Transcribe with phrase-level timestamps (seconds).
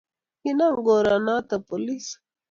[0.41, 2.05] Kinam karinoto polis.